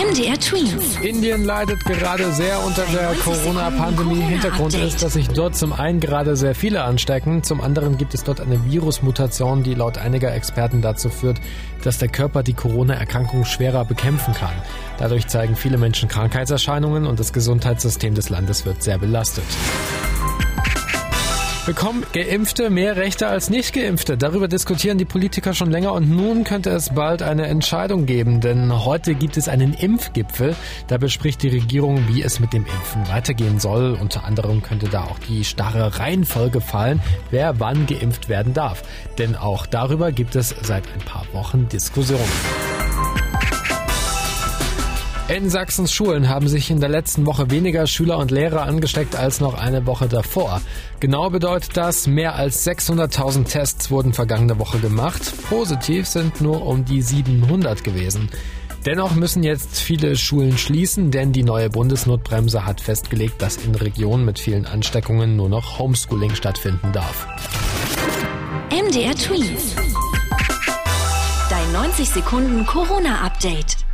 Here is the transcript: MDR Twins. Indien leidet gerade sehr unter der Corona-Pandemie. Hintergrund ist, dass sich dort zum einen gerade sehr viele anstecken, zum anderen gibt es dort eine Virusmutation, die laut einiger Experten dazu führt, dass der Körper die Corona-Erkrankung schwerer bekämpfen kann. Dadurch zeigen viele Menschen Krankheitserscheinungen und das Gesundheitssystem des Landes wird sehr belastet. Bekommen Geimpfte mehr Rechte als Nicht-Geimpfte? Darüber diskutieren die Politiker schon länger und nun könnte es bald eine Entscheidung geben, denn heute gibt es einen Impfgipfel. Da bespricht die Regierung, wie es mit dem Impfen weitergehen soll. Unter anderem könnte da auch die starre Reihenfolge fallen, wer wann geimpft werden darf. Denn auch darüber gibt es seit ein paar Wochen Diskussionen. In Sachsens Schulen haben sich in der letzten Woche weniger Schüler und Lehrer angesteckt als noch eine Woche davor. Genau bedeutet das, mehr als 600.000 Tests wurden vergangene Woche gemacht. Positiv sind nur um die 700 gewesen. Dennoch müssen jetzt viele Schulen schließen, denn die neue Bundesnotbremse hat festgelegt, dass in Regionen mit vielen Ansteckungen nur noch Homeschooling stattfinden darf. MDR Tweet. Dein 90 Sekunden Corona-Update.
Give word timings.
MDR 0.00 0.38
Twins. 0.40 0.96
Indien 1.02 1.44
leidet 1.44 1.84
gerade 1.84 2.32
sehr 2.32 2.64
unter 2.64 2.86
der 2.86 3.12
Corona-Pandemie. 3.22 4.22
Hintergrund 4.22 4.72
ist, 4.72 5.02
dass 5.02 5.12
sich 5.12 5.28
dort 5.28 5.56
zum 5.56 5.74
einen 5.74 6.00
gerade 6.00 6.36
sehr 6.36 6.54
viele 6.54 6.84
anstecken, 6.84 7.42
zum 7.42 7.60
anderen 7.60 7.98
gibt 7.98 8.14
es 8.14 8.24
dort 8.24 8.40
eine 8.40 8.64
Virusmutation, 8.64 9.62
die 9.62 9.74
laut 9.74 9.98
einiger 9.98 10.34
Experten 10.34 10.80
dazu 10.80 11.10
führt, 11.10 11.38
dass 11.84 11.98
der 11.98 12.08
Körper 12.08 12.42
die 12.42 12.54
Corona-Erkrankung 12.54 13.44
schwerer 13.44 13.84
bekämpfen 13.84 14.32
kann. 14.32 14.54
Dadurch 14.98 15.26
zeigen 15.26 15.54
viele 15.54 15.76
Menschen 15.76 16.08
Krankheitserscheinungen 16.08 17.06
und 17.06 17.20
das 17.20 17.34
Gesundheitssystem 17.34 18.14
des 18.14 18.30
Landes 18.30 18.64
wird 18.64 18.82
sehr 18.82 18.96
belastet. 18.96 19.44
Bekommen 21.66 22.06
Geimpfte 22.14 22.70
mehr 22.70 22.96
Rechte 22.96 23.28
als 23.28 23.50
Nicht-Geimpfte? 23.50 24.16
Darüber 24.16 24.48
diskutieren 24.48 24.96
die 24.96 25.04
Politiker 25.04 25.52
schon 25.52 25.70
länger 25.70 25.92
und 25.92 26.10
nun 26.10 26.42
könnte 26.42 26.70
es 26.70 26.94
bald 26.94 27.22
eine 27.22 27.46
Entscheidung 27.46 28.06
geben, 28.06 28.40
denn 28.40 28.84
heute 28.84 29.14
gibt 29.14 29.36
es 29.36 29.46
einen 29.46 29.74
Impfgipfel. 29.74 30.56
Da 30.88 30.96
bespricht 30.96 31.42
die 31.42 31.48
Regierung, 31.48 32.08
wie 32.08 32.22
es 32.22 32.40
mit 32.40 32.54
dem 32.54 32.64
Impfen 32.64 33.06
weitergehen 33.08 33.60
soll. 33.60 33.92
Unter 34.00 34.24
anderem 34.24 34.62
könnte 34.62 34.88
da 34.88 35.04
auch 35.04 35.18
die 35.18 35.44
starre 35.44 35.98
Reihenfolge 35.98 36.62
fallen, 36.62 37.00
wer 37.30 37.60
wann 37.60 37.86
geimpft 37.86 38.30
werden 38.30 38.54
darf. 38.54 38.82
Denn 39.18 39.36
auch 39.36 39.66
darüber 39.66 40.12
gibt 40.12 40.36
es 40.36 40.54
seit 40.62 40.84
ein 40.94 41.04
paar 41.04 41.26
Wochen 41.34 41.68
Diskussionen. 41.68 42.24
In 45.30 45.48
Sachsens 45.48 45.92
Schulen 45.92 46.28
haben 46.28 46.48
sich 46.48 46.72
in 46.72 46.80
der 46.80 46.88
letzten 46.88 47.24
Woche 47.24 47.52
weniger 47.52 47.86
Schüler 47.86 48.18
und 48.18 48.32
Lehrer 48.32 48.62
angesteckt 48.62 49.14
als 49.14 49.38
noch 49.38 49.54
eine 49.54 49.86
Woche 49.86 50.08
davor. 50.08 50.60
Genau 50.98 51.30
bedeutet 51.30 51.76
das, 51.76 52.08
mehr 52.08 52.34
als 52.34 52.66
600.000 52.66 53.44
Tests 53.44 53.92
wurden 53.92 54.12
vergangene 54.12 54.58
Woche 54.58 54.80
gemacht. 54.80 55.32
Positiv 55.48 56.08
sind 56.08 56.40
nur 56.40 56.66
um 56.66 56.84
die 56.84 57.00
700 57.00 57.84
gewesen. 57.84 58.28
Dennoch 58.86 59.14
müssen 59.14 59.44
jetzt 59.44 59.78
viele 59.78 60.16
Schulen 60.16 60.58
schließen, 60.58 61.12
denn 61.12 61.30
die 61.30 61.44
neue 61.44 61.70
Bundesnotbremse 61.70 62.66
hat 62.66 62.80
festgelegt, 62.80 63.40
dass 63.40 63.58
in 63.58 63.76
Regionen 63.76 64.24
mit 64.24 64.40
vielen 64.40 64.66
Ansteckungen 64.66 65.36
nur 65.36 65.48
noch 65.48 65.78
Homeschooling 65.78 66.34
stattfinden 66.34 66.90
darf. 66.92 67.28
MDR 68.72 69.14
Tweet. 69.14 69.60
Dein 71.48 71.72
90 71.72 72.08
Sekunden 72.08 72.66
Corona-Update. 72.66 73.89